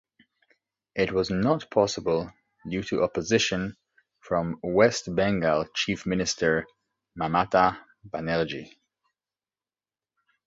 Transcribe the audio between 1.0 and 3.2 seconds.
was not possible due to